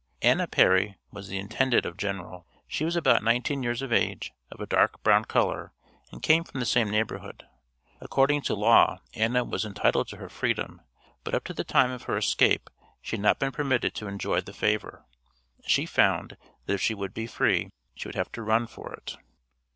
Anna 0.23 0.47
Perry 0.47 0.97
was 1.11 1.27
the 1.27 1.37
intended 1.37 1.85
of 1.85 1.95
General. 1.95 2.47
She 2.67 2.83
was 2.83 2.95
about 2.95 3.21
nineteen 3.21 3.61
years 3.61 3.83
of 3.83 3.93
age, 3.93 4.33
of 4.51 4.59
a 4.59 4.65
dark 4.65 5.03
brown 5.03 5.25
color, 5.25 5.73
and 6.11 6.23
came 6.23 6.43
from 6.43 6.59
the 6.59 6.65
same 6.65 6.89
neighborhood. 6.89 7.45
According 7.99 8.41
to 8.41 8.55
law 8.55 9.01
Anna 9.13 9.43
was 9.43 9.63
entitled 9.63 10.07
to 10.07 10.17
her 10.17 10.27
freedom, 10.27 10.81
but 11.23 11.35
up 11.35 11.43
to 11.43 11.53
the 11.53 11.63
time 11.63 11.91
of 11.91 12.05
her 12.05 12.17
escape 12.17 12.71
she 12.99 13.15
had 13.17 13.21
not 13.21 13.37
been 13.37 13.51
permitted 13.51 13.93
to 13.93 14.07
enjoy 14.07 14.41
the 14.41 14.53
favor. 14.53 15.05
She 15.67 15.85
found 15.85 16.35
that 16.65 16.73
if 16.73 16.81
she 16.81 16.95
would 16.95 17.13
be 17.13 17.27
free 17.27 17.69
she 17.93 18.07
would 18.07 18.15
have 18.15 18.31
to 18.31 18.41
run 18.41 18.65
for 18.65 18.91
it. 18.93 19.17